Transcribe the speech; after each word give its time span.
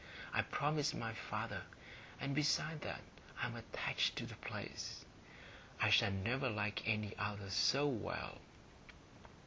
I 0.33 0.41
promised 0.41 0.95
my 0.95 1.13
father; 1.13 1.61
and 2.19 2.33
besides 2.33 2.81
that, 2.81 3.03
I'm 3.39 3.55
attached 3.55 4.15
to 4.15 4.25
the 4.25 4.33
place. 4.33 5.05
I 5.79 5.91
shall 5.91 6.09
never 6.11 6.49
like 6.49 6.81
any 6.87 7.15
other 7.19 7.51
so 7.51 7.85
well. 7.85 8.39